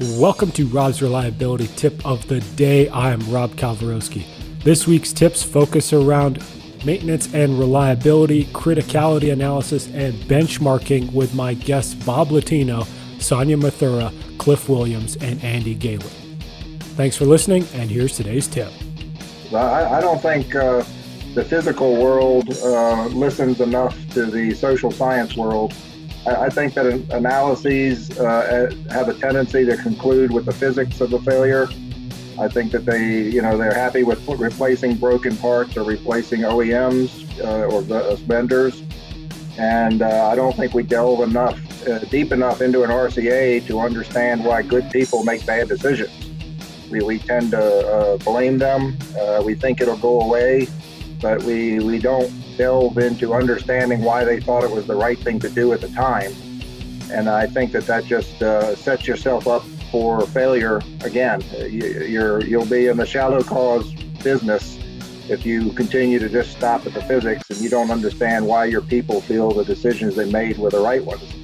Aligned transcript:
Welcome 0.00 0.52
to 0.52 0.64
Rob's 0.68 1.02
Reliability 1.02 1.66
Tip 1.74 2.06
of 2.06 2.24
the 2.28 2.38
Day. 2.54 2.88
I 2.88 3.10
am 3.10 3.18
Rob 3.32 3.56
Kalwarowsky. 3.56 4.26
This 4.62 4.86
week's 4.86 5.12
tips 5.12 5.42
focus 5.42 5.92
around 5.92 6.40
maintenance 6.84 7.34
and 7.34 7.58
reliability, 7.58 8.44
criticality 8.44 9.32
analysis, 9.32 9.88
and 9.88 10.14
benchmarking 10.14 11.12
with 11.12 11.34
my 11.34 11.54
guests 11.54 11.94
Bob 11.94 12.30
Latino, 12.30 12.84
Sonia 13.18 13.56
Mathura, 13.56 14.12
Cliff 14.38 14.68
Williams, 14.68 15.16
and 15.16 15.42
Andy 15.42 15.74
Galen. 15.74 16.06
Thanks 16.94 17.16
for 17.16 17.24
listening, 17.24 17.66
and 17.74 17.90
here's 17.90 18.16
today's 18.16 18.46
tip. 18.46 18.70
I, 19.52 19.96
I 19.96 20.00
don't 20.00 20.22
think 20.22 20.54
uh, 20.54 20.84
the 21.34 21.44
physical 21.44 22.00
world 22.00 22.56
uh, 22.62 23.06
listens 23.06 23.60
enough 23.60 23.98
to 24.14 24.26
the 24.26 24.54
social 24.54 24.92
science 24.92 25.36
world 25.36 25.74
I, 26.26 26.50
think 26.50 26.74
that 26.74 26.86
analyses 27.10 28.10
uh, 28.18 28.70
have 28.90 29.08
a 29.08 29.14
tendency 29.14 29.64
to 29.64 29.76
conclude 29.76 30.32
with 30.32 30.44
the 30.44 30.52
physics 30.52 31.00
of 31.00 31.10
the 31.10 31.20
failure. 31.20 31.68
I 32.38 32.48
think 32.48 32.70
that 32.72 32.84
they, 32.84 33.22
you 33.22 33.42
know, 33.42 33.58
they're 33.58 33.74
happy 33.74 34.04
with 34.04 34.26
replacing 34.28 34.96
broken 34.96 35.36
parts 35.36 35.76
or 35.76 35.82
replacing 35.82 36.42
OEMs 36.42 37.40
uh, 37.40 37.66
or 37.66 37.80
uh, 37.92 38.14
vendors. 38.16 38.82
And 39.58 40.02
uh, 40.02 40.28
I 40.30 40.36
don't 40.36 40.54
think 40.54 40.72
we 40.72 40.84
delve 40.84 41.20
enough, 41.20 41.58
uh, 41.88 41.98
deep 42.10 42.30
enough 42.30 42.60
into 42.60 42.84
an 42.84 42.90
RCA 42.90 43.66
to 43.66 43.80
understand 43.80 44.44
why 44.44 44.62
good 44.62 44.88
people 44.92 45.24
make 45.24 45.44
bad 45.44 45.68
decisions. 45.68 46.30
We, 46.90 47.00
we 47.00 47.18
tend 47.18 47.50
to 47.50 47.88
uh, 47.88 48.16
blame 48.18 48.58
them. 48.58 48.96
we 49.44 49.54
think 49.54 49.80
it'll 49.80 49.96
go 49.96 50.20
away, 50.20 50.68
but 51.20 51.42
we, 51.42 51.80
we 51.80 51.98
don't 51.98 52.32
delve 52.56 52.98
into 52.98 53.34
understanding 53.34 54.02
why 54.02 54.24
they 54.24 54.40
thought 54.40 54.64
it 54.64 54.70
was 54.70 54.86
the 54.86 54.94
right 54.94 55.18
thing 55.18 55.38
to 55.40 55.48
do 55.50 55.72
at 55.72 55.80
the 55.80 55.88
time. 55.88 56.32
And 57.10 57.28
I 57.28 57.46
think 57.46 57.72
that 57.72 57.86
that 57.86 58.04
just 58.04 58.42
uh, 58.42 58.76
sets 58.76 59.06
yourself 59.06 59.46
up 59.46 59.64
for 59.90 60.26
failure 60.26 60.80
again. 61.02 61.42
You're, 61.70 62.42
you'll 62.44 62.66
be 62.66 62.86
in 62.86 62.96
the 62.96 63.06
shallow 63.06 63.42
cause 63.42 63.92
business 64.22 64.78
if 65.30 65.44
you 65.44 65.72
continue 65.72 66.18
to 66.18 66.28
just 66.28 66.52
stop 66.52 66.86
at 66.86 66.94
the 66.94 67.02
physics 67.02 67.48
and 67.50 67.58
you 67.60 67.68
don't 67.68 67.90
understand 67.90 68.46
why 68.46 68.64
your 68.64 68.80
people 68.80 69.20
feel 69.20 69.50
the 69.50 69.64
decisions 69.64 70.16
they 70.16 70.30
made 70.30 70.58
were 70.58 70.70
the 70.70 70.80
right 70.80 71.04
ones. 71.04 71.37